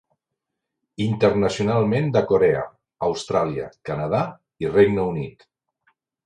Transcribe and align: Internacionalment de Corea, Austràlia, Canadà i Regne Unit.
Internacionalment 1.03 2.09
de 2.15 2.23
Corea, 2.31 2.63
Austràlia, 3.09 3.69
Canadà 3.91 4.23
i 4.67 4.73
Regne 4.79 5.05
Unit. 5.13 5.47